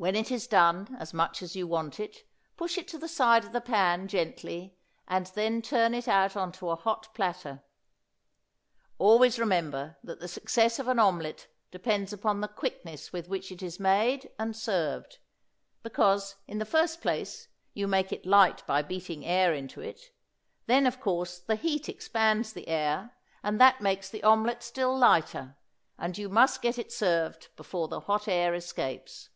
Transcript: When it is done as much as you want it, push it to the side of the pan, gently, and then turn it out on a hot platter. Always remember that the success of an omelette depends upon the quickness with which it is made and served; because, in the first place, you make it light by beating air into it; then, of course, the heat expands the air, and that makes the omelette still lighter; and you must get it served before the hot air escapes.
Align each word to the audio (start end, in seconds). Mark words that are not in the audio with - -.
When 0.00 0.16
it 0.16 0.30
is 0.30 0.46
done 0.46 0.96
as 0.98 1.12
much 1.12 1.42
as 1.42 1.54
you 1.54 1.66
want 1.66 2.00
it, 2.00 2.26
push 2.56 2.78
it 2.78 2.88
to 2.88 2.96
the 2.96 3.06
side 3.06 3.44
of 3.44 3.52
the 3.52 3.60
pan, 3.60 4.08
gently, 4.08 4.78
and 5.06 5.26
then 5.26 5.60
turn 5.60 5.92
it 5.92 6.08
out 6.08 6.36
on 6.38 6.54
a 6.62 6.74
hot 6.74 7.12
platter. 7.12 7.62
Always 8.96 9.38
remember 9.38 9.98
that 10.02 10.18
the 10.18 10.26
success 10.26 10.78
of 10.78 10.88
an 10.88 10.98
omelette 10.98 11.48
depends 11.70 12.14
upon 12.14 12.40
the 12.40 12.48
quickness 12.48 13.12
with 13.12 13.28
which 13.28 13.52
it 13.52 13.60
is 13.62 13.78
made 13.78 14.30
and 14.38 14.56
served; 14.56 15.18
because, 15.82 16.36
in 16.48 16.56
the 16.56 16.64
first 16.64 17.02
place, 17.02 17.48
you 17.74 17.86
make 17.86 18.10
it 18.10 18.24
light 18.24 18.66
by 18.66 18.80
beating 18.80 19.26
air 19.26 19.52
into 19.52 19.82
it; 19.82 20.00
then, 20.64 20.86
of 20.86 20.98
course, 20.98 21.40
the 21.40 21.56
heat 21.56 21.90
expands 21.90 22.54
the 22.54 22.68
air, 22.68 23.14
and 23.42 23.60
that 23.60 23.82
makes 23.82 24.08
the 24.08 24.22
omelette 24.22 24.62
still 24.62 24.96
lighter; 24.96 25.58
and 25.98 26.16
you 26.16 26.30
must 26.30 26.62
get 26.62 26.78
it 26.78 26.90
served 26.90 27.48
before 27.54 27.86
the 27.86 28.00
hot 28.00 28.28
air 28.28 28.54
escapes. 28.54 29.28